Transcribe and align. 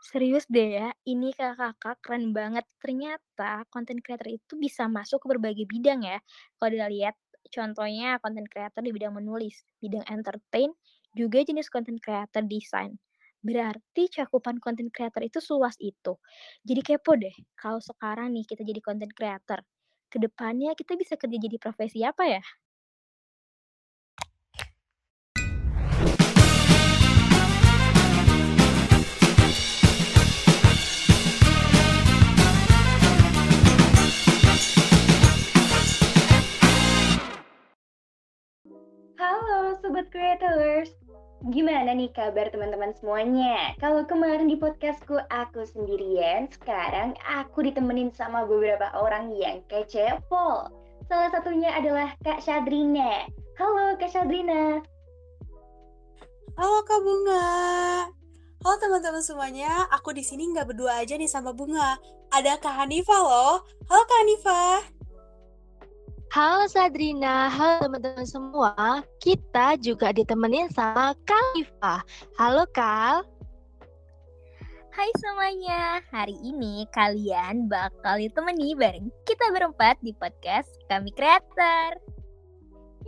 Serius 0.00 0.48
deh 0.48 0.68
ya, 0.80 0.88
ini 1.04 1.28
kakak-kakak 1.36 1.96
keren 2.04 2.32
banget. 2.32 2.64
Ternyata 2.80 3.68
konten 3.68 4.00
creator 4.00 4.28
itu 4.32 4.56
bisa 4.56 4.88
masuk 4.88 5.18
ke 5.24 5.26
berbagai 5.36 5.66
bidang 5.68 6.00
ya. 6.08 6.18
Kalau 6.56 6.72
dilihat 6.72 7.16
contohnya 7.52 8.16
konten 8.24 8.48
creator 8.48 8.80
di 8.80 8.90
bidang 8.96 9.12
menulis, 9.20 9.60
bidang 9.84 10.04
entertain, 10.08 10.72
juga 11.12 11.44
jenis 11.44 11.68
konten 11.68 12.00
creator 12.00 12.40
desain. 12.48 12.96
Berarti 13.44 14.08
cakupan 14.08 14.56
konten 14.64 14.88
creator 14.88 15.20
itu 15.24 15.38
seluas 15.44 15.76
itu. 15.80 16.16
Jadi 16.64 16.80
kepo 16.80 17.12
deh, 17.20 17.36
kalau 17.60 17.80
sekarang 17.80 18.32
nih 18.32 18.44
kita 18.48 18.64
jadi 18.64 18.80
konten 18.80 19.12
creator, 19.12 19.60
ke 20.08 20.16
depannya 20.16 20.72
kita 20.80 20.96
bisa 20.96 21.14
kerja 21.20 21.36
jadi 21.36 21.56
profesi 21.60 22.00
apa 22.08 22.24
ya? 22.40 22.42
Gimana 41.48 41.96
nih 41.96 42.12
kabar 42.12 42.52
teman-teman 42.52 42.92
semuanya? 43.00 43.72
Kalau 43.80 44.04
kemarin 44.04 44.44
di 44.44 44.60
podcastku 44.60 45.16
aku 45.32 45.64
sendirian, 45.64 46.52
sekarang 46.52 47.16
aku 47.24 47.64
ditemenin 47.64 48.12
sama 48.12 48.44
beberapa 48.44 48.92
orang 48.92 49.32
yang 49.32 49.64
kece 49.72 50.20
pol. 50.28 50.68
Salah 51.08 51.32
satunya 51.32 51.72
adalah 51.72 52.12
Kak 52.20 52.44
Syadrina. 52.44 53.24
Halo 53.56 53.96
Kak 53.96 54.12
Syadrina. 54.12 54.84
Halo 56.60 56.78
Kak 56.84 57.00
Bunga. 57.00 57.48
Halo 58.60 58.76
teman-teman 58.76 59.24
semuanya, 59.24 59.88
aku 59.88 60.12
di 60.12 60.20
sini 60.20 60.52
nggak 60.52 60.76
berdua 60.76 61.00
aja 61.00 61.16
nih 61.16 61.30
sama 61.30 61.56
Bunga. 61.56 61.96
Ada 62.28 62.60
Kak 62.60 62.84
Hanifah 62.84 63.20
loh. 63.24 63.64
Halo 63.88 64.02
Kak 64.04 64.18
Hanifah. 64.28 64.99
Halo 66.30 66.62
Sadrina, 66.70 67.50
halo 67.50 67.90
teman-teman 67.90 68.22
semua. 68.22 69.02
Kita 69.18 69.74
juga 69.82 70.14
ditemenin 70.14 70.70
sama 70.70 71.10
Kalifah. 71.26 72.06
Halo 72.38 72.70
Kal. 72.70 73.26
Hai 74.94 75.10
semuanya, 75.18 75.98
hari 76.14 76.38
ini 76.46 76.86
kalian 76.94 77.66
bakal 77.66 78.22
ditemani 78.22 78.78
bareng 78.78 79.10
kita 79.26 79.50
berempat 79.50 79.98
di 80.06 80.14
podcast 80.14 80.70
Kami 80.86 81.10
Creator. 81.18 81.98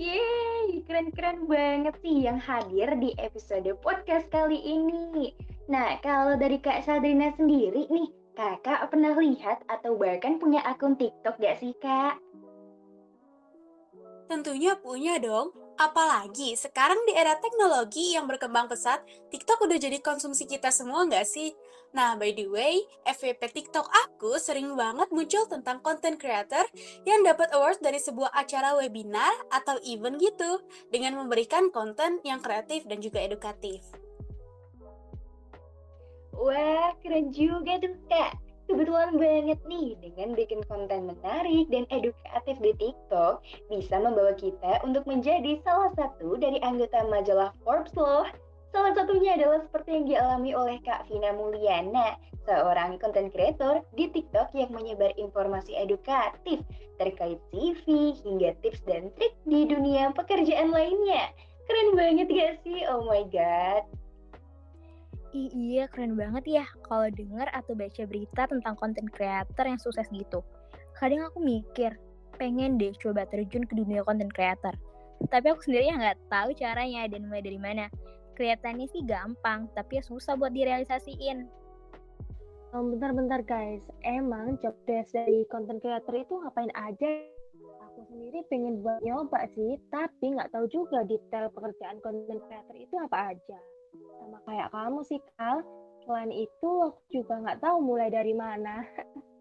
Yeay, 0.02 0.82
keren-keren 0.82 1.46
banget 1.46 1.94
sih 2.02 2.26
yang 2.26 2.42
hadir 2.42 2.90
di 2.98 3.14
episode 3.22 3.70
podcast 3.86 4.26
kali 4.34 4.58
ini. 4.66 5.30
Nah, 5.70 5.94
kalau 6.02 6.34
dari 6.34 6.58
Kak 6.58 6.82
Sadrina 6.82 7.30
sendiri 7.38 7.86
nih, 7.86 8.10
kakak 8.34 8.90
pernah 8.90 9.14
lihat 9.14 9.62
atau 9.70 9.94
bahkan 9.94 10.42
punya 10.42 10.58
akun 10.66 10.98
TikTok 10.98 11.38
gak 11.38 11.62
sih 11.62 11.70
kak? 11.78 12.18
Tentunya 14.30 14.78
punya 14.78 15.18
dong. 15.22 15.54
Apalagi 15.80 16.54
sekarang 16.54 17.00
di 17.08 17.16
era 17.16 17.34
teknologi 17.40 18.14
yang 18.14 18.28
berkembang 18.28 18.68
pesat, 18.68 19.02
TikTok 19.32 19.66
udah 19.66 19.78
jadi 19.80 19.98
konsumsi 19.98 20.44
kita 20.44 20.68
semua 20.68 21.08
nggak 21.08 21.26
sih? 21.26 21.56
Nah, 21.92 22.16
by 22.16 22.32
the 22.32 22.48
way, 22.48 22.80
FVP 23.04 23.52
TikTok 23.52 23.84
aku 23.84 24.40
sering 24.40 24.72
banget 24.76 25.12
muncul 25.12 25.44
tentang 25.44 25.84
content 25.84 26.16
creator 26.16 26.64
yang 27.04 27.20
dapat 27.20 27.52
awards 27.52 27.80
dari 27.84 28.00
sebuah 28.00 28.32
acara 28.32 28.72
webinar 28.80 29.32
atau 29.52 29.76
event 29.84 30.16
gitu, 30.16 30.60
dengan 30.88 31.20
memberikan 31.20 31.68
konten 31.68 32.20
yang 32.24 32.40
kreatif 32.40 32.88
dan 32.88 33.04
juga 33.04 33.20
edukatif. 33.20 33.84
Wah, 36.32 36.96
keren 37.04 37.28
juga 37.30 37.76
tuh 37.78 37.92
kak. 38.08 38.41
Kebetulan 38.70 39.18
banget 39.18 39.58
nih, 39.66 39.98
dengan 39.98 40.38
bikin 40.38 40.62
konten 40.70 41.10
menarik 41.10 41.66
dan 41.68 41.84
edukatif 41.90 42.56
di 42.62 42.72
TikTok, 42.78 43.42
bisa 43.68 43.98
membawa 43.98 44.32
kita 44.38 44.78
untuk 44.86 45.02
menjadi 45.04 45.58
salah 45.66 45.90
satu 45.98 46.38
dari 46.38 46.62
anggota 46.62 47.02
majalah 47.10 47.50
Forbes 47.66 47.92
loh. 47.98 48.26
Salah 48.72 48.96
satunya 48.96 49.36
adalah 49.36 49.60
seperti 49.60 50.00
yang 50.00 50.06
dialami 50.08 50.50
oleh 50.56 50.80
Kak 50.80 51.04
Vina 51.04 51.36
Mulyana, 51.36 52.16
seorang 52.48 52.96
konten 52.96 53.28
kreator 53.28 53.84
di 53.92 54.08
TikTok 54.08 54.56
yang 54.56 54.72
menyebar 54.72 55.12
informasi 55.20 55.76
edukatif 55.76 56.64
terkait 56.96 57.36
CV 57.52 58.16
hingga 58.24 58.56
tips 58.64 58.80
dan 58.88 59.12
trik 59.20 59.36
di 59.44 59.68
dunia 59.68 60.14
pekerjaan 60.16 60.72
lainnya. 60.72 61.28
Keren 61.68 61.94
banget 61.94 62.28
gak 62.32 62.54
sih? 62.64 62.82
Oh 62.88 63.04
my 63.04 63.28
god. 63.28 63.84
Iya 65.32 65.88
keren 65.88 66.12
banget 66.12 66.60
ya 66.60 66.64
kalau 66.84 67.08
denger 67.08 67.48
atau 67.56 67.72
baca 67.72 68.04
berita 68.04 68.44
tentang 68.44 68.76
konten 68.76 69.08
creator 69.08 69.64
yang 69.64 69.80
sukses 69.80 70.04
gitu. 70.12 70.44
Kadang 70.92 71.24
aku 71.24 71.40
mikir, 71.40 71.96
pengen 72.36 72.76
deh 72.76 72.92
coba 73.00 73.24
terjun 73.24 73.64
ke 73.64 73.72
dunia 73.72 74.04
konten 74.04 74.28
creator. 74.28 74.76
Tapi 75.32 75.46
aku 75.48 75.64
sendiri 75.64 75.88
nggak 75.88 76.20
tahu 76.28 76.52
caranya 76.52 77.08
dan 77.08 77.32
mulai 77.32 77.40
dari 77.40 77.56
mana. 77.56 77.88
Kelihatannya 78.36 78.84
sih 78.92 79.08
gampang, 79.08 79.72
tapi 79.72 80.00
ya 80.00 80.02
susah 80.04 80.36
buat 80.36 80.52
direalisasiin. 80.52 81.48
Bentar-bentar 82.76 83.40
guys, 83.48 83.80
emang 84.04 84.60
job 84.60 84.76
desk 84.84 85.16
dari 85.16 85.48
konten 85.48 85.80
creator 85.80 86.12
itu 86.12 86.44
ngapain 86.44 86.72
aja? 86.76 87.08
Aku 87.88 88.04
sendiri 88.12 88.44
pengen 88.52 88.84
buat 88.84 89.00
nyoba 89.00 89.48
sih, 89.56 89.80
tapi 89.88 90.36
nggak 90.36 90.52
tahu 90.52 90.68
juga 90.68 91.08
detail 91.08 91.48
pekerjaan 91.56 92.04
konten 92.04 92.36
creator 92.36 92.76
itu 92.76 92.94
apa 93.00 93.32
aja 93.32 93.60
sama 93.92 94.38
kayak 94.48 94.68
kamu 94.72 95.00
sih 95.04 95.20
Kal. 95.36 95.60
Selain 96.02 96.32
itu 96.34 96.70
aku 96.82 97.00
juga 97.12 97.38
nggak 97.38 97.60
tahu 97.62 97.78
mulai 97.78 98.08
dari 98.10 98.34
mana. 98.34 98.82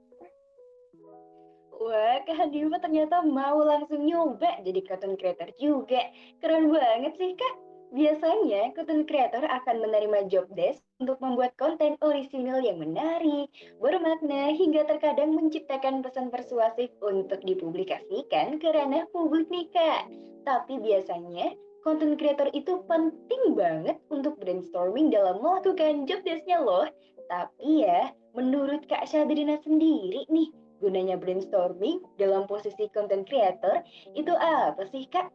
Wah, 1.81 2.21
Kak 2.29 2.53
Diva 2.53 2.77
ternyata 2.77 3.25
mau 3.25 3.57
langsung 3.65 4.05
nyoba 4.05 4.61
jadi 4.61 4.85
content 4.85 5.17
creator 5.17 5.49
juga. 5.57 6.13
Keren 6.37 6.69
banget 6.69 7.17
sih, 7.17 7.33
Kak. 7.33 7.55
Biasanya, 7.91 8.71
content 8.71 9.03
creator 9.09 9.43
akan 9.43 9.83
menerima 9.83 10.29
job 10.29 10.47
desk 10.53 10.79
untuk 11.01 11.17
membuat 11.19 11.57
konten 11.57 11.97
orisinal 12.05 12.61
yang 12.61 12.79
menarik, 12.79 13.51
bermakna, 13.81 14.53
hingga 14.53 14.87
terkadang 14.87 15.33
menciptakan 15.35 16.05
pesan 16.05 16.29
persuasif 16.29 16.93
untuk 17.01 17.41
dipublikasikan 17.43 18.61
ke 18.61 18.67
ranah 18.71 19.09
publik 19.11 19.49
nih, 19.49 19.67
Kak. 19.73 20.07
Tapi 20.47 20.79
biasanya, 20.79 21.51
content 21.81 22.17
creator 22.17 22.47
itu 22.53 22.81
penting 22.85 23.57
banget 23.57 23.97
untuk 24.13 24.37
brainstorming 24.37 25.09
dalam 25.09 25.41
melakukan 25.41 26.05
job 26.05 26.21
desk-nya 26.25 26.61
loh. 26.61 26.85
Tapi 27.29 27.85
ya, 27.85 28.11
menurut 28.37 28.85
Kak 28.85 29.07
Syadrina 29.07 29.57
sendiri 29.63 30.25
nih, 30.29 30.49
gunanya 30.81 31.15
brainstorming 31.15 32.01
dalam 32.17 32.49
posisi 32.49 32.89
content 32.89 33.23
creator 33.25 33.85
itu 34.17 34.33
apa 34.33 34.81
sih 34.89 35.05
Kak? 35.09 35.29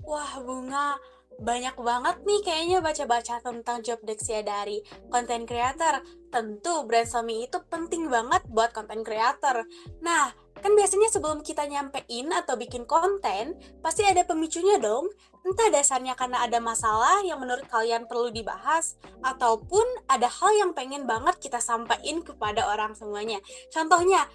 Wah, 0.00 0.42
Bunga, 0.42 0.98
banyak 1.40 1.76
banget 1.80 2.16
nih 2.26 2.40
kayaknya 2.44 2.78
baca-baca 2.84 3.40
tentang 3.40 3.80
job 3.80 4.00
desk 4.04 4.28
ya 4.28 4.44
dari 4.44 4.82
content 5.08 5.48
creator. 5.48 6.04
Tentu 6.28 6.84
brainstorming 6.84 7.48
itu 7.48 7.62
penting 7.70 8.10
banget 8.10 8.44
buat 8.50 8.74
content 8.76 9.00
creator. 9.06 9.64
Nah, 10.04 10.34
Kan 10.60 10.76
biasanya 10.76 11.08
sebelum 11.08 11.40
kita 11.40 11.64
nyampein 11.64 12.28
atau 12.32 12.54
bikin 12.56 12.84
konten, 12.84 13.56
pasti 13.80 14.04
ada 14.04 14.24
pemicunya 14.24 14.76
dong. 14.76 15.08
Entah 15.40 15.72
dasarnya 15.72 16.12
karena 16.14 16.44
ada 16.44 16.60
masalah 16.60 17.24
yang 17.24 17.40
menurut 17.40 17.64
kalian 17.66 18.04
perlu 18.04 18.28
dibahas, 18.28 19.00
ataupun 19.24 19.84
ada 20.06 20.28
hal 20.28 20.52
yang 20.56 20.70
pengen 20.76 21.08
banget 21.08 21.40
kita 21.40 21.58
sampaikan 21.58 22.20
kepada 22.20 22.68
orang 22.68 22.92
semuanya. 22.92 23.40
Contohnya, 23.72 24.28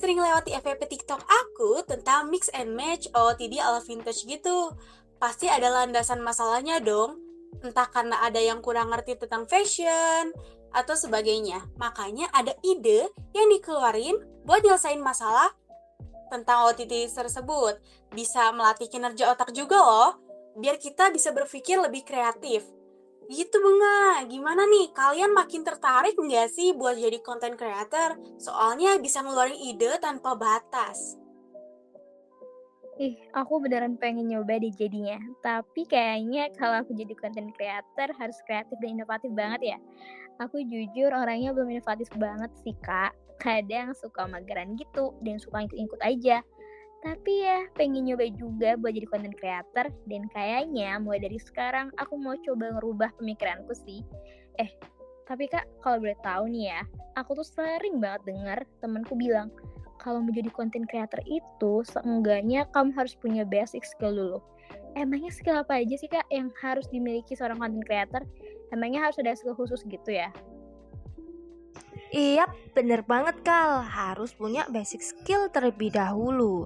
sering 0.00 0.16
lewat 0.16 0.48
di 0.48 0.56
FVP 0.56 0.88
TikTok 0.88 1.20
aku 1.20 1.84
tentang 1.84 2.32
mix 2.32 2.48
and 2.56 2.72
match 2.72 3.06
OOTD 3.12 3.60
ala 3.60 3.84
vintage 3.84 4.24
gitu. 4.24 4.72
Pasti 5.20 5.52
ada 5.52 5.68
landasan 5.68 6.24
masalahnya 6.24 6.80
dong. 6.80 7.20
Entah 7.60 7.90
karena 7.90 8.22
ada 8.24 8.38
yang 8.38 8.64
kurang 8.64 8.88
ngerti 8.94 9.18
tentang 9.18 9.44
fashion, 9.50 10.32
atau 10.72 10.94
sebagainya. 10.94 11.64
Makanya 11.80 12.28
ada 12.32 12.52
ide 12.64 13.08
yang 13.32 13.48
dikeluarin 13.52 14.16
buat 14.44 14.64
nyelesain 14.64 15.00
masalah 15.00 15.52
tentang 16.28 16.68
OTT 16.70 17.08
tersebut. 17.10 17.80
Bisa 18.12 18.52
melatih 18.52 18.88
kinerja 18.88 19.32
otak 19.32 19.52
juga 19.52 19.80
loh, 19.80 20.10
biar 20.56 20.76
kita 20.76 21.12
bisa 21.12 21.34
berpikir 21.34 21.80
lebih 21.80 22.04
kreatif. 22.04 22.64
Gitu 23.28 23.60
Bunga, 23.60 24.24
gimana 24.24 24.64
nih? 24.64 24.88
Kalian 24.96 25.36
makin 25.36 25.60
tertarik 25.60 26.16
nggak 26.16 26.48
sih 26.48 26.72
buat 26.72 26.96
jadi 26.96 27.20
content 27.20 27.60
creator? 27.60 28.16
Soalnya 28.40 28.96
bisa 28.96 29.20
ngeluarin 29.20 29.52
ide 29.52 30.00
tanpa 30.00 30.32
batas. 30.32 31.20
Ih, 32.98 33.14
aku 33.30 33.62
beneran 33.62 33.94
pengen 34.00 34.32
nyoba 34.32 34.56
deh 34.56 34.72
jadinya. 34.72 35.20
Tapi 35.44 35.84
kayaknya 35.84 36.50
kalau 36.56 36.80
aku 36.82 36.96
jadi 36.96 37.14
content 37.14 37.52
creator 37.52 38.10
harus 38.16 38.40
kreatif 38.48 38.74
dan 38.80 38.96
inovatif 38.96 39.30
banget 39.36 39.76
ya. 39.76 39.78
Aku 40.42 40.58
jujur 40.64 41.12
orangnya 41.12 41.54
belum 41.54 41.78
inovatif 41.78 42.08
banget 42.16 42.50
sih, 42.64 42.74
Kak. 42.80 43.27
Kadang 43.38 43.94
suka 43.94 44.26
mageran 44.26 44.74
gitu 44.74 45.14
dan 45.22 45.38
suka 45.38 45.66
ikut-ikut 45.66 46.00
aja. 46.02 46.42
Tapi 46.98 47.46
ya 47.46 47.62
pengen 47.78 48.10
nyoba 48.10 48.26
juga 48.34 48.74
buat 48.74 48.90
jadi 48.90 49.06
content 49.06 49.36
creator 49.38 49.86
dan 50.10 50.22
kayaknya 50.34 50.98
mulai 50.98 51.22
dari 51.22 51.38
sekarang 51.38 51.94
aku 51.94 52.18
mau 52.18 52.34
coba 52.42 52.74
ngerubah 52.74 53.14
pemikiranku 53.22 53.70
sih. 53.70 54.02
Eh, 54.58 54.66
tapi 55.30 55.46
kak 55.46 55.62
kalau 55.78 56.02
boleh 56.02 56.18
tahu 56.26 56.50
nih 56.50 56.74
ya, 56.74 56.82
aku 57.14 57.38
tuh 57.38 57.46
sering 57.46 58.02
banget 58.02 58.26
dengar 58.26 58.58
temanku 58.82 59.14
bilang 59.14 59.54
kalau 60.02 60.22
mau 60.22 60.34
jadi 60.34 60.50
content 60.50 60.86
creator 60.90 61.22
itu 61.26 61.86
seenggaknya 61.86 62.66
kamu 62.74 62.94
harus 62.98 63.14
punya 63.18 63.46
basic 63.46 63.86
skill 63.86 64.14
dulu. 64.14 64.38
Emangnya 64.98 65.30
skill 65.30 65.62
apa 65.62 65.78
aja 65.78 65.94
sih 65.94 66.10
kak 66.10 66.26
yang 66.34 66.50
harus 66.58 66.90
dimiliki 66.90 67.38
seorang 67.38 67.62
content 67.62 67.86
creator? 67.86 68.22
Emangnya 68.74 69.06
harus 69.06 69.18
ada 69.22 69.38
skill 69.38 69.54
khusus 69.54 69.86
gitu 69.86 70.10
ya? 70.10 70.34
Iya, 72.08 72.48
bener 72.72 73.04
banget 73.04 73.44
Kal. 73.44 73.84
Harus 73.84 74.32
punya 74.32 74.64
basic 74.72 75.04
skill 75.04 75.52
terlebih 75.52 75.92
dahulu. 75.92 76.64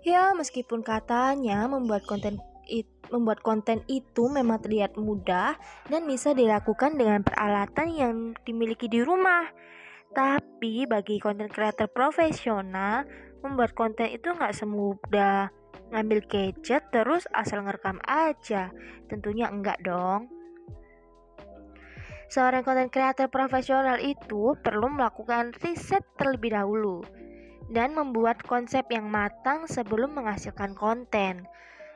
Ya, 0.00 0.32
meskipun 0.32 0.80
katanya 0.80 1.68
membuat 1.68 2.08
konten 2.08 2.40
it, 2.64 2.88
membuat 3.12 3.44
konten 3.44 3.84
itu 3.84 4.32
memang 4.32 4.64
terlihat 4.64 4.96
mudah 4.96 5.60
dan 5.92 6.08
bisa 6.08 6.32
dilakukan 6.32 6.96
dengan 6.96 7.20
peralatan 7.20 7.88
yang 7.92 8.14
dimiliki 8.48 8.88
di 8.88 9.04
rumah. 9.04 9.44
Tapi 10.16 10.88
bagi 10.88 11.20
konten 11.20 11.52
creator 11.52 11.92
profesional, 11.92 13.04
membuat 13.44 13.76
konten 13.76 14.08
itu 14.08 14.32
nggak 14.32 14.56
semudah 14.56 15.52
ngambil 15.88 16.20
gadget 16.28 16.84
terus 16.92 17.24
asal 17.32 17.64
ngerekam 17.64 18.00
aja. 18.04 18.72
Tentunya 19.08 19.52
enggak 19.52 19.80
dong. 19.84 20.37
Seorang 22.28 22.60
konten 22.60 22.92
creator 22.92 23.32
profesional 23.32 23.96
itu 24.04 24.52
perlu 24.60 24.92
melakukan 24.92 25.56
riset 25.64 26.04
terlebih 26.20 26.52
dahulu 26.52 27.00
dan 27.72 27.96
membuat 27.96 28.44
konsep 28.44 28.84
yang 28.92 29.08
matang 29.08 29.64
sebelum 29.64 30.12
menghasilkan 30.12 30.76
konten. 30.76 31.48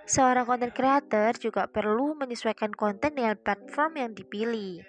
Seorang 0.09 0.49
konten 0.49 0.73
creator 0.73 1.37
juga 1.37 1.69
perlu 1.69 2.17
menyesuaikan 2.17 2.73
konten 2.73 3.13
dengan 3.13 3.37
platform 3.37 4.01
yang 4.01 4.11
dipilih. 4.17 4.81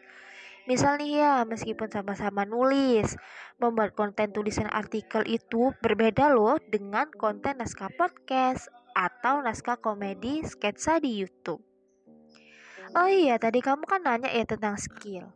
Misalnya 0.63 1.07
ya, 1.11 1.33
meskipun 1.43 1.91
sama-sama 1.91 2.47
nulis, 2.47 3.19
membuat 3.59 3.99
konten 3.99 4.31
tulisan 4.31 4.71
artikel 4.71 5.27
itu 5.27 5.75
berbeda 5.83 6.31
loh 6.31 6.55
dengan 6.71 7.11
konten 7.19 7.59
naskah 7.59 7.91
podcast 7.99 8.71
atau 8.95 9.43
naskah 9.43 9.75
komedi 9.75 10.39
sketsa 10.47 11.03
di 11.03 11.19
YouTube. 11.19 11.72
Oh 12.93 13.09
iya, 13.09 13.41
tadi 13.41 13.57
kamu 13.57 13.89
kan 13.89 14.05
nanya 14.05 14.29
ya 14.29 14.45
tentang 14.45 14.77
skill. 14.77 15.33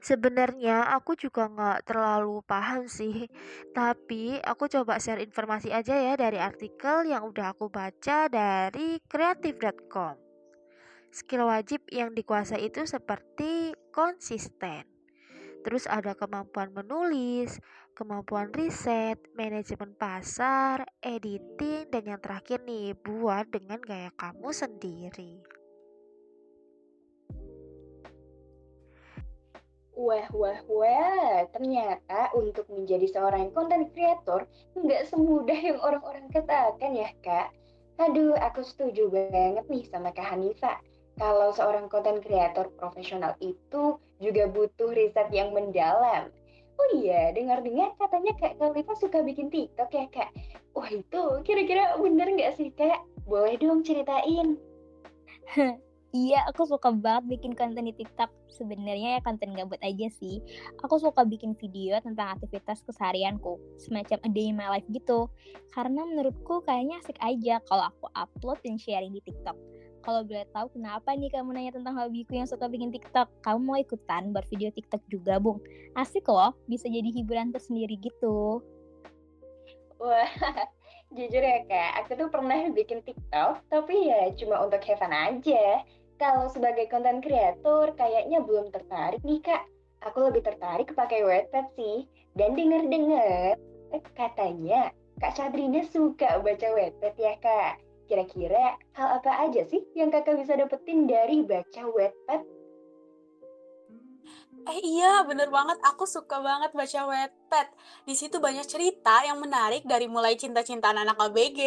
Sebenarnya 0.00 0.88
aku 0.94 1.18
juga 1.18 1.50
nggak 1.50 1.90
terlalu 1.90 2.38
paham 2.46 2.86
sih, 2.86 3.26
tapi 3.76 4.38
aku 4.38 4.70
coba 4.70 5.02
share 5.02 5.20
informasi 5.20 5.74
aja 5.74 5.92
ya 5.92 6.14
dari 6.14 6.38
artikel 6.38 7.10
yang 7.10 7.26
udah 7.26 7.50
aku 7.50 7.66
baca 7.66 8.30
dari 8.30 9.02
kreatif.com. 9.10 10.16
Skill 11.10 11.50
wajib 11.50 11.82
yang 11.90 12.14
dikuasai 12.14 12.70
itu 12.70 12.86
seperti 12.86 13.74
konsisten. 13.90 14.86
Terus 15.66 15.90
ada 15.90 16.14
kemampuan 16.14 16.70
menulis, 16.72 17.58
kemampuan 17.92 18.54
riset, 18.54 19.18
manajemen 19.34 19.98
pasar, 19.98 20.86
editing, 21.02 21.90
dan 21.90 22.06
yang 22.06 22.22
terakhir 22.22 22.62
nih, 22.62 22.94
buat 22.96 23.50
dengan 23.50 23.82
gaya 23.82 24.14
kamu 24.16 24.48
sendiri. 24.54 25.59
Wah, 30.00 30.24
wah, 30.32 30.56
wah, 30.64 31.44
ternyata 31.52 32.32
untuk 32.32 32.64
menjadi 32.72 33.04
seorang 33.04 33.52
content 33.52 33.92
creator 33.92 34.48
nggak 34.72 35.04
semudah 35.12 35.60
yang 35.60 35.76
orang-orang 35.76 36.24
katakan 36.32 36.96
ya, 36.96 37.12
Kak. 37.20 37.52
Aduh, 38.00 38.32
aku 38.32 38.64
setuju 38.64 39.12
banget 39.12 39.68
nih 39.68 39.84
sama 39.92 40.08
Kak 40.16 40.24
Hanifa. 40.24 40.80
Kalau 41.20 41.52
seorang 41.52 41.92
content 41.92 42.24
creator 42.24 42.72
profesional 42.80 43.36
itu 43.44 44.00
juga 44.24 44.48
butuh 44.48 44.88
riset 44.96 45.28
yang 45.36 45.52
mendalam. 45.52 46.32
Oh 46.80 46.88
iya, 46.96 47.36
dengar-dengar 47.36 47.92
katanya 48.00 48.32
Kak 48.40 48.56
Hanifa 48.56 48.96
suka 48.96 49.20
bikin 49.20 49.52
TikTok 49.52 49.92
ya, 49.92 50.08
Kak? 50.08 50.32
Wah, 50.72 50.88
itu 50.88 51.44
kira-kira 51.44 52.00
bener 52.00 52.40
nggak 52.40 52.56
sih, 52.56 52.72
Kak? 52.72 53.04
Boleh 53.28 53.60
dong 53.60 53.84
ceritain. 53.84 54.56
Iya, 56.10 56.42
aku 56.50 56.66
suka 56.66 56.90
banget 56.90 57.38
bikin 57.38 57.54
konten 57.54 57.86
di 57.86 57.94
TikTok. 57.94 58.34
Sebenarnya 58.50 59.18
ya 59.18 59.20
konten 59.22 59.54
gabut 59.54 59.78
aja 59.78 60.10
sih. 60.10 60.42
Aku 60.82 60.98
suka 60.98 61.22
bikin 61.22 61.54
video 61.54 62.02
tentang 62.02 62.34
aktivitas 62.34 62.82
keseharianku, 62.82 63.62
semacam 63.78 64.18
a 64.26 64.28
day 64.34 64.50
in 64.50 64.58
my 64.58 64.66
life 64.66 64.86
gitu. 64.90 65.30
Karena 65.70 66.02
menurutku 66.02 66.66
kayaknya 66.66 66.98
asik 66.98 67.14
aja 67.22 67.62
kalau 67.70 67.94
aku 67.94 68.10
upload 68.18 68.58
dan 68.66 68.74
sharing 68.74 69.14
di 69.14 69.22
TikTok. 69.22 69.54
Kalau 70.02 70.26
boleh 70.26 70.42
tahu 70.50 70.66
kenapa 70.74 71.14
nih 71.14 71.30
kamu 71.30 71.54
nanya 71.54 71.78
tentang 71.78 71.94
hobiku 71.94 72.34
yang 72.34 72.48
suka 72.50 72.66
bikin 72.66 72.90
TikTok? 72.90 73.30
Kamu 73.46 73.62
mau 73.62 73.78
ikutan 73.78 74.34
buat 74.34 74.50
video 74.50 74.74
TikTok 74.74 75.06
juga, 75.06 75.38
Bung? 75.38 75.62
Asik 75.94 76.26
loh, 76.26 76.58
bisa 76.66 76.90
jadi 76.90 77.06
hiburan 77.06 77.54
tersendiri 77.54 77.94
gitu. 78.02 78.58
Wah, 80.02 80.26
jujur 81.14 81.44
ya 81.44 81.62
kak, 81.70 81.90
aku 82.02 82.10
tuh 82.18 82.28
pernah 82.32 82.66
bikin 82.72 83.04
TikTok, 83.04 83.62
tapi 83.68 84.08
ya 84.10 84.32
cuma 84.34 84.64
untuk 84.64 84.80
have 84.82 84.98
fun 84.98 85.12
aja 85.12 85.84
kalau 86.20 86.52
sebagai 86.52 86.84
konten 86.92 87.24
kreator 87.24 87.96
kayaknya 87.96 88.44
belum 88.44 88.68
tertarik 88.68 89.24
nih 89.24 89.40
kak. 89.40 89.64
Aku 90.04 90.28
lebih 90.28 90.44
tertarik 90.44 90.92
pakai 90.92 91.24
Wattpad 91.24 91.72
sih. 91.72 92.04
Dan 92.36 92.54
denger-denger 92.54 93.56
katanya 94.14 94.94
Kak 95.18 95.34
Sabrina 95.34 95.82
suka 95.88 96.38
baca 96.44 96.68
Wattpad 96.76 97.14
ya 97.16 97.34
kak. 97.40 97.80
Kira-kira 98.06 98.76
hal 98.94 99.08
apa 99.18 99.48
aja 99.48 99.64
sih 99.66 99.80
yang 99.96 100.12
kakak 100.12 100.38
bisa 100.38 100.60
dapetin 100.60 101.08
dari 101.08 101.40
baca 101.42 101.82
Wattpad? 101.88 102.59
Eh 104.68 104.80
iya, 104.84 105.24
bener 105.24 105.48
banget. 105.48 105.80
Aku 105.80 106.04
suka 106.04 106.36
banget 106.44 106.76
baca 106.76 107.00
Wattpad. 107.08 107.66
Di 108.04 108.12
situ 108.12 108.36
banyak 108.36 108.68
cerita 108.68 109.24
yang 109.24 109.40
menarik 109.40 109.88
dari 109.88 110.04
mulai 110.04 110.36
cinta-cintaan 110.36 111.00
anak 111.00 111.16
ABG 111.16 111.60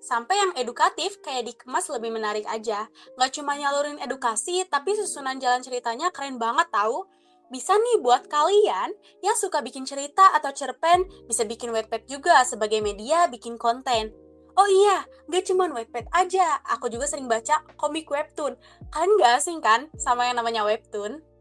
sampai 0.00 0.40
yang 0.40 0.52
edukatif 0.56 1.20
kayak 1.20 1.52
dikemas 1.52 1.92
lebih 1.92 2.08
menarik 2.16 2.48
aja. 2.48 2.88
Gak 3.20 3.30
cuma 3.36 3.60
nyalurin 3.60 4.00
edukasi, 4.00 4.64
tapi 4.72 4.96
susunan 4.96 5.36
jalan 5.36 5.60
ceritanya 5.60 6.08
keren 6.16 6.40
banget 6.40 6.64
tahu. 6.72 7.04
Bisa 7.52 7.76
nih 7.76 8.00
buat 8.00 8.24
kalian 8.32 8.96
yang 9.20 9.36
suka 9.36 9.60
bikin 9.60 9.84
cerita 9.84 10.32
atau 10.32 10.48
cerpen, 10.56 11.04
bisa 11.28 11.44
bikin 11.44 11.76
Wattpad 11.76 12.08
juga 12.08 12.40
sebagai 12.48 12.80
media 12.80 13.28
bikin 13.28 13.60
konten. 13.60 14.16
Oh 14.56 14.70
iya, 14.70 15.04
gak 15.28 15.44
cuma 15.44 15.68
Wattpad 15.68 16.08
aja, 16.08 16.56
aku 16.72 16.88
juga 16.88 17.04
sering 17.04 17.28
baca 17.28 17.60
komik 17.76 18.08
webtoon. 18.08 18.56
Kalian 18.88 19.12
gak 19.20 19.32
asing 19.44 19.60
kan 19.60 19.92
sama 20.00 20.24
yang 20.24 20.40
namanya 20.40 20.64
webtoon? 20.64 21.33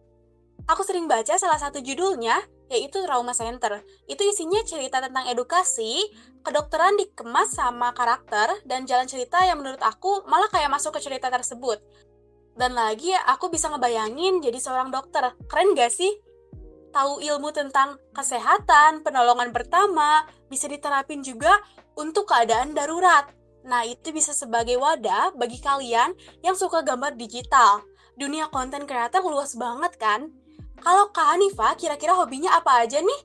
Aku 0.64 0.80
sering 0.88 1.12
baca 1.12 1.36
salah 1.36 1.60
satu 1.60 1.84
judulnya, 1.84 2.40
yaitu 2.72 3.04
Trauma 3.04 3.36
Center. 3.36 3.84
Itu 4.08 4.24
isinya 4.24 4.64
cerita 4.64 5.04
tentang 5.04 5.28
edukasi, 5.28 6.08
kedokteran 6.40 6.96
dikemas 6.96 7.52
sama 7.52 7.92
karakter, 7.92 8.64
dan 8.64 8.88
jalan 8.88 9.04
cerita 9.04 9.44
yang 9.44 9.60
menurut 9.60 9.84
aku 9.84 10.24
malah 10.24 10.48
kayak 10.48 10.72
masuk 10.72 10.96
ke 10.96 11.04
cerita 11.04 11.28
tersebut. 11.28 11.84
Dan 12.56 12.80
lagi 12.80 13.12
aku 13.12 13.52
bisa 13.52 13.68
ngebayangin 13.68 14.40
jadi 14.40 14.56
seorang 14.62 14.88
dokter. 14.94 15.36
Keren 15.52 15.76
gak 15.76 15.92
sih? 15.92 16.16
Tahu 16.94 17.26
ilmu 17.26 17.50
tentang 17.52 17.98
kesehatan, 18.14 19.02
penolongan 19.02 19.50
pertama, 19.50 20.24
bisa 20.48 20.70
diterapin 20.70 21.26
juga 21.26 21.50
untuk 21.98 22.30
keadaan 22.30 22.78
darurat. 22.78 23.26
Nah, 23.66 23.82
itu 23.84 24.14
bisa 24.14 24.32
sebagai 24.32 24.78
wadah 24.78 25.34
bagi 25.34 25.58
kalian 25.58 26.14
yang 26.46 26.54
suka 26.54 26.86
gambar 26.86 27.18
digital. 27.18 27.82
Dunia 28.14 28.48
konten 28.54 28.86
kreator 28.86 29.26
luas 29.26 29.58
banget 29.58 29.98
kan? 29.98 30.43
Kalau 30.84 31.16
Kak 31.16 31.40
Hanifa, 31.40 31.80
kira-kira 31.80 32.12
hobinya 32.12 32.60
apa 32.60 32.84
aja 32.84 33.00
nih? 33.00 33.22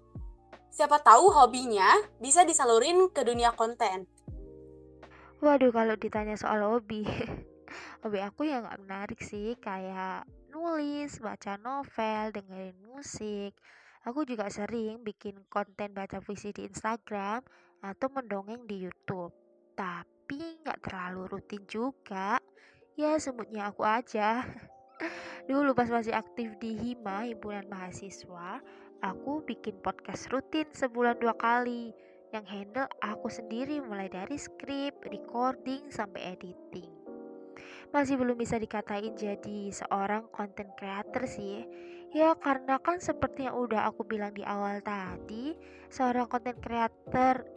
Siapa 0.71 1.03
tahu 1.03 1.27
hobinya 1.35 1.91
bisa 2.23 2.47
disalurin 2.47 3.11
ke 3.11 3.27
dunia 3.27 3.51
konten. 3.51 4.07
Waduh, 5.43 5.75
kalau 5.75 5.99
ditanya 5.99 6.39
soal 6.39 6.63
hobi, 6.63 7.03
hobi 8.07 8.23
aku 8.23 8.47
ya 8.47 8.63
nggak 8.63 8.79
menarik 8.87 9.19
sih, 9.19 9.59
kayak 9.59 10.23
nulis, 10.55 11.19
baca 11.19 11.59
novel, 11.59 12.31
dengerin 12.31 12.79
musik. 12.87 13.59
Aku 14.07 14.23
juga 14.23 14.47
sering 14.55 15.03
bikin 15.03 15.43
konten 15.51 15.91
baca 15.91 16.23
puisi 16.23 16.55
di 16.55 16.63
Instagram 16.63 17.43
atau 17.83 18.07
mendongeng 18.15 18.71
di 18.71 18.87
YouTube. 18.87 19.35
Tapi 19.75 20.63
nggak 20.63 20.87
terlalu 20.87 21.27
rutin 21.27 21.67
juga. 21.67 22.39
Ya 22.95 23.19
semutnya 23.19 23.75
aku 23.75 23.83
aja. 23.83 24.47
Dulu 25.49 25.73
pas 25.73 25.89
masih 25.89 26.13
aktif 26.13 26.59
di 26.59 26.75
Hima, 26.75 27.25
Himpunan 27.25 27.65
Mahasiswa, 27.71 28.59
aku 29.01 29.41
bikin 29.47 29.79
podcast 29.79 30.29
rutin 30.29 30.67
sebulan 30.75 31.17
dua 31.23 31.33
kali. 31.39 31.95
Yang 32.29 32.45
handle 32.53 32.91
aku 33.01 33.33
sendiri 33.33 33.81
mulai 33.81 34.13
dari 34.13 34.37
skrip, 34.37 35.01
recording, 35.09 35.89
sampai 35.89 36.37
editing. 36.37 36.93
Masih 37.89 38.21
belum 38.21 38.37
bisa 38.37 38.61
dikatain 38.61 39.17
jadi 39.17 39.73
seorang 39.73 40.29
content 40.29 40.69
creator 40.77 41.25
sih. 41.25 41.65
Ya 42.13 42.37
karena 42.37 42.77
kan 42.83 43.01
seperti 43.01 43.49
yang 43.49 43.57
udah 43.57 43.89
aku 43.89 44.05
bilang 44.05 44.37
di 44.37 44.45
awal 44.45 44.85
tadi, 44.85 45.57
seorang 45.89 46.29
content 46.29 46.61
creator 46.61 47.49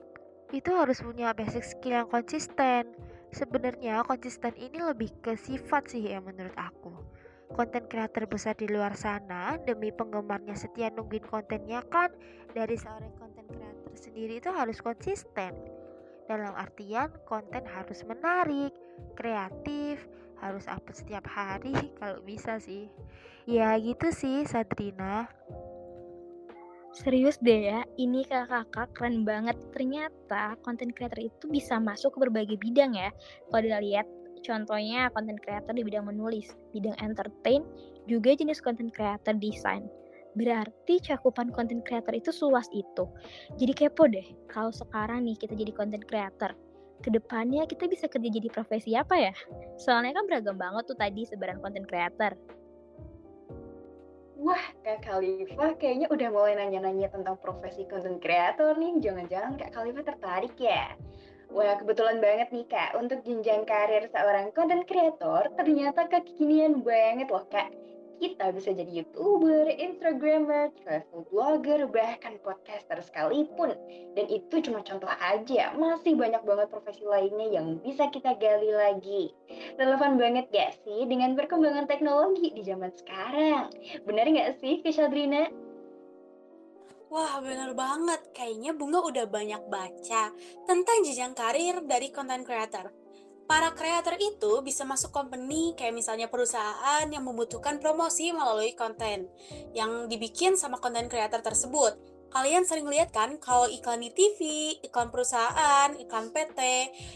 itu 0.56 0.72
harus 0.72 1.04
punya 1.04 1.36
basic 1.36 1.68
skill 1.68 2.06
yang 2.06 2.08
konsisten. 2.08 2.88
Sebenarnya 3.36 4.08
konsisten 4.08 4.56
ini 4.56 4.80
lebih 4.80 5.12
ke 5.20 5.36
sifat 5.36 5.92
sih 5.92 6.16
ya 6.16 6.24
menurut 6.24 6.56
aku. 6.56 6.96
Konten 7.52 7.84
kreator 7.92 8.26
besar 8.32 8.56
di 8.56 8.72
luar 8.72 8.96
sana 8.96 9.60
demi 9.68 9.92
penggemarnya 9.92 10.56
setia 10.56 10.88
nungguin 10.96 11.28
kontennya 11.28 11.84
kan 11.92 12.08
dari 12.56 12.80
seorang 12.80 13.12
konten 13.20 13.44
kreator 13.52 13.92
sendiri 13.92 14.40
itu 14.40 14.50
harus 14.52 14.80
konsisten. 14.80 15.52
Dalam 16.32 16.56
artian 16.56 17.12
konten 17.28 17.68
harus 17.68 18.08
menarik, 18.08 18.72
kreatif, 19.20 20.00
harus 20.40 20.64
upload 20.72 20.96
setiap 20.96 21.28
hari 21.28 21.76
kalau 22.00 22.24
bisa 22.24 22.56
sih. 22.58 22.88
Ya 23.44 23.76
gitu 23.76 24.16
sih 24.16 24.48
Sadrina. 24.48 25.28
Serius 26.92 27.40
deh 27.40 27.72
ya, 27.72 27.88
ini 27.96 28.28
kakak-kakak 28.28 28.92
keren 28.92 29.24
banget. 29.24 29.56
Ternyata 29.72 30.60
konten 30.60 30.92
creator 30.92 31.24
itu 31.24 31.48
bisa 31.48 31.80
masuk 31.80 32.16
ke 32.16 32.28
berbagai 32.28 32.60
bidang 32.60 32.96
ya. 33.00 33.16
Kalau 33.48 33.64
kita 33.64 33.80
lihat 33.80 34.08
contohnya 34.42 35.10
konten 35.14 35.38
creator 35.40 35.74
di 35.74 35.86
bidang 35.86 36.10
menulis, 36.10 36.52
bidang 36.76 36.98
entertain, 37.00 37.66
juga 38.10 38.34
jenis 38.34 38.62
konten 38.62 38.90
creator 38.90 39.38
desain. 39.38 39.86
Berarti 40.36 41.04
cakupan 41.04 41.52
konten 41.52 41.84
creator 41.84 42.16
itu 42.16 42.32
seluas 42.32 42.68
itu. 42.72 43.06
Jadi 43.60 43.74
kepo 43.76 44.08
deh, 44.08 44.26
kalau 44.48 44.72
sekarang 44.72 45.28
nih 45.28 45.36
kita 45.36 45.54
jadi 45.54 45.72
konten 45.76 46.00
creator, 46.04 46.56
ke 47.02 47.10
depannya 47.10 47.66
kita 47.66 47.90
bisa 47.90 48.06
kerja 48.06 48.30
jadi 48.30 48.48
profesi 48.48 48.94
apa 48.96 49.18
ya? 49.18 49.34
Soalnya 49.82 50.22
kan 50.22 50.30
beragam 50.30 50.56
banget 50.56 50.88
tuh 50.88 50.98
tadi 50.98 51.26
sebaran 51.28 51.60
konten 51.60 51.84
creator. 51.84 52.38
Wah, 54.42 54.66
Kak 54.82 55.06
Khalifa 55.06 55.78
kayaknya 55.78 56.10
udah 56.10 56.30
mulai 56.34 56.58
nanya-nanya 56.58 57.14
tentang 57.14 57.38
profesi 57.38 57.86
content 57.86 58.18
creator 58.18 58.74
nih. 58.74 58.98
Jangan-jangan 58.98 59.54
Kak 59.54 59.70
Khalifa 59.70 60.02
tertarik 60.02 60.58
ya? 60.58 60.98
Wah, 61.52 61.76
kebetulan 61.76 62.24
banget 62.24 62.48
nih 62.56 62.64
Kak, 62.72 62.96
untuk 62.96 63.28
jenjang 63.28 63.68
karir 63.68 64.08
seorang 64.08 64.56
content 64.56 64.88
creator 64.88 65.52
ternyata 65.60 66.08
kekinian 66.08 66.80
banget 66.80 67.28
loh 67.28 67.44
Kak. 67.52 67.68
Kita 68.24 68.56
bisa 68.56 68.72
jadi 68.72 68.88
YouTuber, 68.88 69.68
Instagramer, 69.82 70.72
travel 70.80 71.28
blogger, 71.28 71.92
bahkan 71.92 72.40
podcaster 72.40 73.04
sekalipun. 73.04 73.76
Dan 74.16 74.32
itu 74.32 74.64
cuma 74.64 74.80
contoh 74.86 75.10
aja, 75.10 75.76
masih 75.76 76.16
banyak 76.16 76.40
banget 76.46 76.72
profesi 76.72 77.04
lainnya 77.04 77.50
yang 77.52 77.82
bisa 77.84 78.08
kita 78.14 78.38
gali 78.40 78.72
lagi. 78.72 79.36
Relevan 79.76 80.16
banget 80.22 80.48
gak 80.56 80.78
sih 80.88 81.04
dengan 81.10 81.36
perkembangan 81.36 81.90
teknologi 81.90 82.54
di 82.56 82.64
zaman 82.64 82.94
sekarang? 82.96 83.74
Bener 84.08 84.30
gak 84.30 84.62
sih, 84.62 84.80
Kesyadrina? 84.86 85.52
Wah, 87.12 87.44
bener 87.44 87.76
banget. 87.76 88.32
Kayaknya 88.32 88.72
Bunga 88.72 89.04
udah 89.04 89.28
banyak 89.28 89.68
baca 89.68 90.32
tentang 90.64 90.98
jenjang 91.04 91.36
karir 91.36 91.84
dari 91.84 92.08
content 92.10 92.48
creator 92.48 92.88
para 93.52 93.76
kreator 93.76 94.16
itu 94.16 94.64
bisa 94.64 94.88
masuk 94.88 95.12
company 95.12 95.76
kayak 95.76 95.92
misalnya 95.92 96.32
perusahaan 96.32 97.04
yang 97.12 97.28
membutuhkan 97.28 97.84
promosi 97.84 98.32
melalui 98.32 98.72
konten 98.80 99.28
yang 99.76 100.08
dibikin 100.08 100.56
sama 100.56 100.80
konten 100.80 101.12
kreator 101.12 101.44
tersebut. 101.44 102.00
Kalian 102.32 102.64
sering 102.64 102.88
lihat 102.88 103.12
kan 103.12 103.36
kalau 103.44 103.68
iklan 103.68 104.00
di 104.00 104.08
TV, 104.08 104.40
iklan 104.80 105.12
perusahaan, 105.12 105.92
iklan 106.00 106.32
PT, 106.32 106.60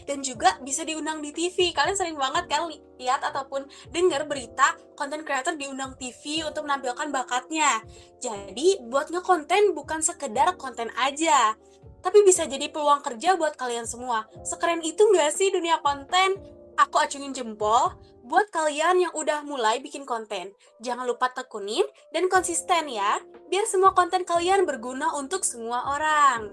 dan 0.04 0.20
juga 0.20 0.60
bisa 0.60 0.84
diundang 0.84 1.24
di 1.24 1.32
TV. 1.32 1.72
Kalian 1.72 1.96
sering 1.96 2.20
banget 2.20 2.44
kan 2.52 2.68
lihat 3.00 3.24
ataupun 3.24 3.64
dengar 3.88 4.28
berita 4.28 4.76
konten 4.92 5.24
kreator 5.24 5.56
diundang 5.56 5.96
TV 5.96 6.44
untuk 6.44 6.68
menampilkan 6.68 7.08
bakatnya. 7.08 7.80
Jadi 8.20 8.84
buat 8.92 9.08
ngekonten 9.08 9.72
bukan 9.72 10.04
sekedar 10.04 10.52
konten 10.60 10.92
aja, 11.00 11.56
tapi 12.04 12.20
bisa 12.20 12.44
jadi 12.44 12.68
peluang 12.68 13.00
kerja 13.00 13.40
buat 13.40 13.56
kalian 13.56 13.88
semua. 13.88 14.28
Sekeren 14.44 14.84
itu 14.84 15.00
nggak 15.00 15.32
sih 15.32 15.48
dunia 15.48 15.80
konten? 15.80 16.36
Aku 16.76 17.00
acungin 17.00 17.32
jempol 17.32 17.96
buat 18.26 18.52
kalian 18.52 19.00
yang 19.00 19.12
udah 19.16 19.46
mulai 19.46 19.80
bikin 19.80 20.04
konten. 20.04 20.52
Jangan 20.84 21.08
lupa 21.08 21.32
tekunin 21.32 21.86
dan 22.12 22.28
konsisten 22.28 22.92
ya, 22.92 23.22
biar 23.48 23.64
semua 23.64 23.96
konten 23.96 24.28
kalian 24.28 24.68
berguna 24.68 25.14
untuk 25.16 25.40
semua 25.46 25.96
orang. 25.96 26.52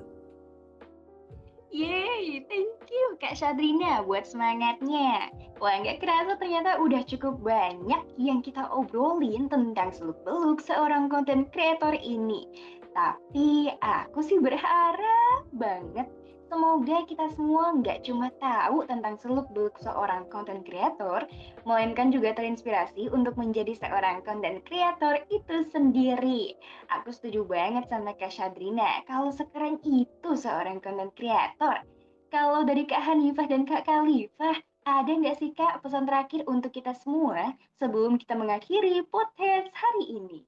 Yeay, 1.74 2.46
thank 2.46 2.86
you 2.94 3.18
Kak 3.18 3.34
Shadrina 3.34 4.06
buat 4.06 4.30
semangatnya. 4.30 5.34
Wah, 5.58 5.82
nggak 5.82 6.06
kerasa 6.06 6.38
ternyata 6.38 6.78
udah 6.78 7.02
cukup 7.10 7.42
banyak 7.42 8.06
yang 8.22 8.46
kita 8.46 8.70
obrolin 8.70 9.50
tentang 9.50 9.90
seluk-beluk 9.90 10.62
seorang 10.62 11.10
konten 11.10 11.50
kreator 11.50 11.98
ini. 11.98 12.46
Tapi 12.94 13.74
aku 13.82 14.22
sih 14.22 14.38
berharap 14.38 15.50
banget 15.50 16.06
semoga 16.54 17.02
kita 17.10 17.34
semua 17.34 17.74
nggak 17.82 18.06
cuma 18.06 18.30
tahu 18.38 18.86
tentang 18.86 19.18
seluk-beluk 19.18 19.74
seorang 19.82 20.30
content 20.30 20.62
creator, 20.62 21.26
melainkan 21.66 22.14
juga 22.14 22.38
terinspirasi 22.38 23.10
untuk 23.10 23.34
menjadi 23.42 23.74
seorang 23.74 24.22
content 24.22 24.62
creator 24.70 25.18
itu 25.34 25.66
sendiri. 25.74 26.54
Aku 26.94 27.10
setuju 27.10 27.42
banget 27.50 27.90
sama 27.90 28.14
Kak 28.14 28.30
Shadrina, 28.30 29.02
kalau 29.10 29.34
sekeren 29.34 29.82
itu 29.82 30.38
seorang 30.38 30.78
content 30.78 31.10
creator. 31.18 31.82
Kalau 32.30 32.62
dari 32.62 32.86
Kak 32.86 33.02
Hanifah 33.02 33.50
dan 33.50 33.66
Kak 33.66 33.90
Khalifah, 33.90 34.62
ada 34.86 35.10
nggak 35.10 35.42
sih 35.42 35.58
Kak 35.58 35.82
pesan 35.82 36.06
terakhir 36.06 36.46
untuk 36.46 36.70
kita 36.70 36.94
semua 36.94 37.58
sebelum 37.82 38.22
kita 38.22 38.38
mengakhiri 38.38 39.02
podcast 39.10 39.74
hari 39.74 40.06
ini? 40.22 40.46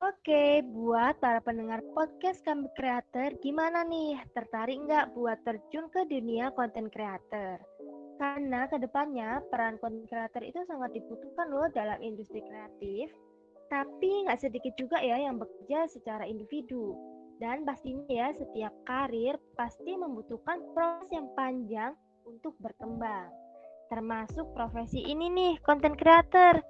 Oke, 0.00 0.64
buat 0.64 1.20
para 1.20 1.44
pendengar 1.44 1.84
podcast 1.92 2.40
kami 2.40 2.72
kreator, 2.72 3.36
gimana 3.44 3.84
nih? 3.84 4.16
Tertarik 4.32 4.80
nggak 4.88 5.12
buat 5.12 5.36
terjun 5.44 5.92
ke 5.92 6.08
dunia 6.08 6.48
konten 6.56 6.88
kreator? 6.88 7.60
Karena 8.16 8.64
ke 8.64 8.80
depannya 8.80 9.44
peran 9.52 9.76
konten 9.76 10.08
kreator 10.08 10.40
itu 10.40 10.56
sangat 10.64 10.96
dibutuhkan 10.96 11.52
loh 11.52 11.68
dalam 11.76 12.00
industri 12.00 12.40
kreatif. 12.40 13.12
Tapi 13.68 14.24
nggak 14.24 14.40
sedikit 14.40 14.72
juga 14.80 15.04
ya 15.04 15.20
yang 15.20 15.36
bekerja 15.36 15.84
secara 15.92 16.24
individu. 16.24 16.96
Dan 17.36 17.68
pastinya 17.68 18.08
ya 18.08 18.32
setiap 18.32 18.72
karir 18.88 19.36
pasti 19.52 20.00
membutuhkan 20.00 20.64
proses 20.72 21.12
yang 21.12 21.28
panjang 21.36 21.92
untuk 22.24 22.56
berkembang. 22.56 23.28
Termasuk 23.92 24.48
profesi 24.56 25.04
ini 25.04 25.28
nih, 25.28 25.60
konten 25.60 25.92
kreator 25.92 26.64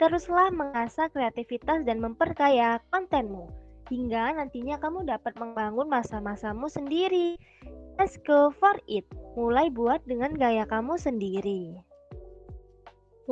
Teruslah 0.00 0.48
mengasah 0.54 1.12
kreativitas 1.12 1.84
dan 1.84 2.00
memperkaya 2.00 2.80
kontenmu, 2.88 3.50
hingga 3.92 4.32
nantinya 4.36 4.80
kamu 4.80 5.04
dapat 5.04 5.36
membangun 5.36 5.88
masa-masamu 5.90 6.70
sendiri. 6.72 7.36
Let's 8.00 8.16
go 8.24 8.48
for 8.56 8.72
it. 8.88 9.04
Mulai 9.36 9.68
buat 9.68 10.00
dengan 10.08 10.32
gaya 10.32 10.64
kamu 10.64 10.96
sendiri. 10.96 11.76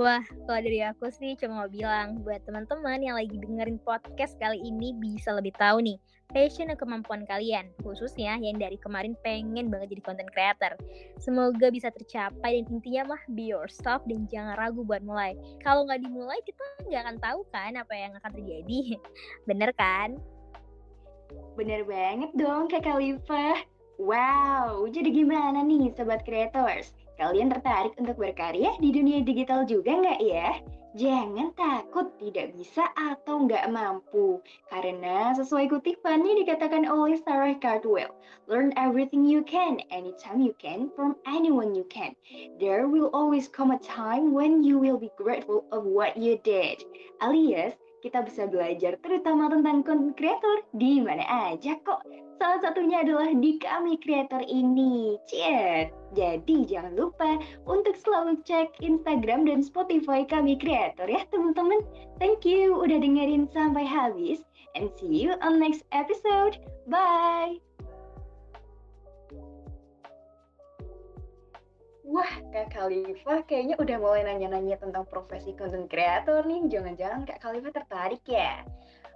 Wah, 0.00 0.24
kalau 0.48 0.64
dari 0.64 0.80
aku 0.80 1.12
sih 1.12 1.36
cuma 1.36 1.60
mau 1.60 1.68
bilang 1.68 2.24
buat 2.24 2.40
teman-teman 2.48 3.04
yang 3.04 3.20
lagi 3.20 3.36
dengerin 3.36 3.76
podcast 3.84 4.32
kali 4.40 4.56
ini 4.56 4.96
bisa 4.96 5.28
lebih 5.36 5.52
tahu 5.60 5.84
nih 5.84 6.00
passion 6.32 6.72
dan 6.72 6.80
kemampuan 6.80 7.28
kalian, 7.28 7.68
khususnya 7.84 8.40
yang 8.40 8.56
dari 8.56 8.80
kemarin 8.80 9.12
pengen 9.20 9.68
banget 9.68 9.92
jadi 9.92 10.00
content 10.08 10.32
creator. 10.32 10.72
Semoga 11.20 11.68
bisa 11.68 11.92
tercapai 11.92 12.64
dan 12.64 12.80
intinya 12.80 13.12
mah 13.12 13.22
be 13.36 13.52
yourself 13.52 14.00
dan 14.08 14.24
jangan 14.32 14.56
ragu 14.56 14.80
buat 14.88 15.04
mulai. 15.04 15.36
Kalau 15.60 15.84
nggak 15.84 16.00
dimulai 16.00 16.40
kita 16.48 16.64
nggak 16.88 17.02
akan 17.04 17.16
tahu 17.20 17.40
kan 17.52 17.76
apa 17.76 17.92
yang 17.92 18.16
akan 18.16 18.30
terjadi. 18.40 18.96
Bener 19.52 19.68
kan? 19.76 20.16
Bener 21.60 21.84
banget 21.84 22.32
dong 22.40 22.72
Kak 22.72 22.88
Khalifah. 22.88 23.68
Wow, 24.00 24.88
jadi 24.88 25.12
gimana 25.12 25.60
nih 25.60 25.92
Sobat 25.92 26.24
Creators? 26.24 26.88
Kalian 27.20 27.52
tertarik 27.52 27.92
untuk 28.00 28.16
berkarya 28.16 28.80
di 28.80 28.96
dunia 28.96 29.20
digital 29.20 29.68
juga 29.68 29.92
nggak 29.92 30.20
ya? 30.24 30.56
Jangan 30.96 31.52
takut 31.52 32.16
tidak 32.16 32.56
bisa 32.56 32.88
atau 32.96 33.44
nggak 33.44 33.68
mampu. 33.68 34.40
Karena 34.72 35.36
sesuai 35.36 35.68
kutipannya 35.68 36.40
dikatakan 36.40 36.88
oleh 36.88 37.20
Sarah 37.20 37.52
Cardwell, 37.60 38.16
Learn 38.50 38.74
everything 38.74 39.22
you 39.22 39.44
can, 39.46 39.78
anytime 39.94 40.42
you 40.42 40.56
can, 40.58 40.90
from 40.96 41.14
anyone 41.22 41.70
you 41.76 41.86
can. 41.86 42.16
There 42.58 42.88
will 42.88 43.06
always 43.14 43.46
come 43.46 43.70
a 43.70 43.78
time 43.78 44.34
when 44.34 44.64
you 44.64 44.80
will 44.80 44.98
be 44.98 45.14
grateful 45.14 45.68
of 45.70 45.86
what 45.86 46.16
you 46.16 46.34
did. 46.42 46.82
Alias, 47.22 47.78
kita 48.00 48.24
bisa 48.24 48.48
belajar 48.48 48.96
terutama 49.04 49.52
tentang 49.52 49.84
content 49.84 50.16
creator 50.16 50.56
di 50.76 51.00
mana 51.00 51.24
aja 51.52 51.76
kok. 51.84 52.04
Salah 52.40 52.60
satunya 52.64 53.04
adalah 53.04 53.36
di 53.36 53.60
kami 53.60 54.00
creator 54.00 54.40
ini. 54.48 55.20
Ciet. 55.28 55.92
Jadi 56.16 56.64
jangan 56.64 56.96
lupa 56.96 57.36
untuk 57.68 57.94
selalu 58.00 58.40
cek 58.48 58.80
Instagram 58.80 59.44
dan 59.44 59.60
Spotify 59.60 60.24
kami 60.24 60.56
kreator 60.56 61.06
ya 61.06 61.22
teman-teman. 61.28 61.84
Thank 62.16 62.48
you 62.48 62.80
udah 62.80 62.96
dengerin 62.96 63.46
sampai 63.52 63.84
habis 63.84 64.40
and 64.74 64.88
see 64.96 65.28
you 65.28 65.36
on 65.44 65.60
next 65.60 65.84
episode. 65.92 66.58
Bye. 66.88 67.69
Wah, 72.10 72.42
Kak 72.50 72.74
Khalifa 72.74 73.46
kayaknya 73.46 73.78
udah 73.78 73.96
mulai 74.02 74.26
nanya-nanya 74.26 74.82
tentang 74.82 75.06
profesi 75.06 75.54
content 75.54 75.86
creator 75.86 76.42
nih. 76.42 76.66
Jangan-jangan 76.66 77.22
Kak 77.22 77.38
Khalifa 77.38 77.70
tertarik 77.70 78.26
ya? 78.26 78.66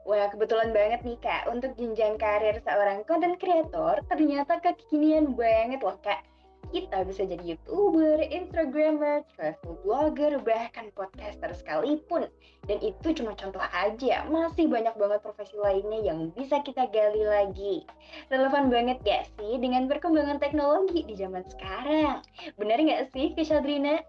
Wah, 0.06 0.30
kebetulan 0.30 0.70
banget 0.70 1.02
nih 1.02 1.18
Kak, 1.18 1.50
untuk 1.50 1.74
jenjang 1.74 2.14
karir 2.22 2.54
seorang 2.62 3.02
content 3.02 3.34
creator 3.42 3.98
ternyata 4.06 4.62
kekinian 4.62 5.34
banget 5.34 5.82
loh 5.82 5.98
Kak. 6.06 6.22
Kita 6.71 7.04
bisa 7.04 7.26
jadi 7.28 7.42
YouTuber, 7.42 8.25
Instagramer, 8.33 9.26
travel 9.37 9.75
blogger, 9.85 10.40
bahkan 10.40 10.88
podcaster 10.94 11.52
sekalipun. 11.52 12.30
Dan 12.64 12.78
itu 12.80 13.12
cuma 13.21 13.37
contoh 13.37 13.61
aja, 13.61 14.25
masih 14.30 14.71
banyak 14.71 14.97
banget 14.97 15.21
profesi 15.21 15.56
lainnya 15.61 16.00
yang 16.00 16.33
bisa 16.33 16.64
kita 16.64 16.88
gali 16.88 17.25
lagi. 17.26 17.85
Relevan 18.33 18.73
banget 18.73 18.99
gak 19.04 19.28
sih 19.37 19.61
dengan 19.61 19.85
perkembangan 19.90 20.40
teknologi 20.40 21.04
di 21.04 21.14
zaman 21.18 21.44
sekarang? 21.44 22.25
Bener 22.56 22.78
gak 22.80 23.12
sih, 23.12 23.37
Keshadrina? 23.37 24.00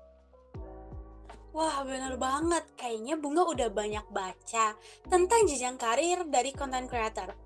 Wah, 1.56 1.88
bener 1.88 2.20
banget. 2.20 2.68
Kayaknya 2.76 3.16
Bunga 3.16 3.48
udah 3.48 3.72
banyak 3.72 4.04
baca 4.12 4.76
tentang 5.08 5.42
jenjang 5.48 5.80
karir 5.80 6.28
dari 6.28 6.52
content 6.52 6.92
creator. 6.92 7.45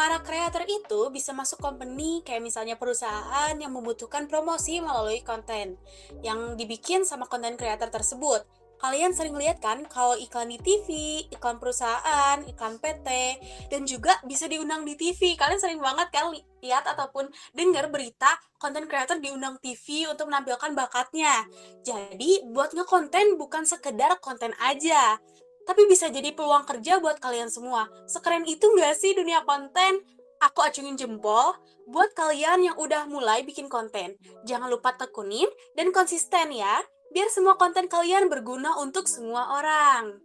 Para 0.00 0.16
kreator 0.24 0.64
itu 0.64 1.12
bisa 1.12 1.36
masuk 1.36 1.60
company 1.60 2.24
kayak 2.24 2.40
misalnya 2.40 2.80
perusahaan 2.80 3.52
yang 3.52 3.68
membutuhkan 3.68 4.32
promosi 4.32 4.80
melalui 4.80 5.20
konten 5.20 5.76
yang 6.24 6.56
dibikin 6.56 7.04
sama 7.04 7.28
content 7.28 7.60
creator 7.60 7.92
tersebut. 7.92 8.40
Kalian 8.80 9.12
sering 9.12 9.36
lihat 9.36 9.60
kan 9.60 9.84
kalau 9.92 10.16
iklan 10.16 10.48
di 10.48 10.56
TV, 10.56 10.88
iklan 11.28 11.60
perusahaan, 11.60 12.40
iklan 12.48 12.80
PT, 12.80 13.08
dan 13.68 13.84
juga 13.84 14.16
bisa 14.24 14.48
diundang 14.48 14.88
di 14.88 14.96
TV. 14.96 15.36
Kalian 15.36 15.60
sering 15.60 15.84
banget 15.84 16.08
kan 16.08 16.32
lihat 16.64 16.88
ataupun 16.88 17.28
dengar 17.52 17.92
berita 17.92 18.40
konten 18.56 18.88
creator 18.88 19.20
diundang 19.20 19.60
TV 19.60 20.08
untuk 20.08 20.32
menampilkan 20.32 20.72
bakatnya. 20.72 21.44
Jadi 21.84 22.48
buat 22.48 22.72
ngekonten 22.72 23.36
bukan 23.36 23.68
sekedar 23.68 24.16
konten 24.24 24.56
aja, 24.64 25.20
tapi 25.70 25.86
bisa 25.86 26.10
jadi 26.10 26.34
peluang 26.34 26.66
kerja 26.66 26.98
buat 26.98 27.22
kalian 27.22 27.46
semua. 27.46 27.86
Sekeren 28.10 28.42
itu 28.42 28.66
nggak 28.66 28.90
sih 28.98 29.14
dunia 29.14 29.46
konten? 29.46 30.02
Aku 30.42 30.66
acungin 30.66 30.98
jempol 30.98 31.54
buat 31.86 32.10
kalian 32.18 32.66
yang 32.66 32.74
udah 32.74 33.06
mulai 33.06 33.46
bikin 33.46 33.70
konten. 33.70 34.18
Jangan 34.42 34.66
lupa 34.66 34.98
tekunin 34.98 35.46
dan 35.78 35.94
konsisten 35.94 36.50
ya 36.50 36.82
biar 37.14 37.30
semua 37.30 37.54
konten 37.54 37.86
kalian 37.86 38.26
berguna 38.26 38.82
untuk 38.82 39.06
semua 39.06 39.62
orang. 39.62 40.18